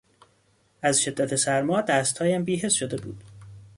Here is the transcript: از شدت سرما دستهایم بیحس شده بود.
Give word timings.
از 0.81 1.01
شدت 1.03 1.35
سرما 1.35 1.81
دستهایم 1.81 2.43
بیحس 2.43 2.73
شده 2.73 2.97
بود. 2.97 3.23